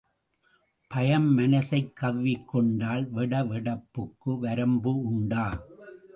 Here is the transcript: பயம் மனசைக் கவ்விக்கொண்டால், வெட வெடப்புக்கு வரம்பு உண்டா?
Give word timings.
பயம் 0.87 1.37
மனசைக் 1.37 1.91
கவ்விக்கொண்டால், 2.01 3.07
வெட 3.15 3.47
வெடப்புக்கு 3.47 4.39
வரம்பு 4.39 5.01
உண்டா? 5.01 5.61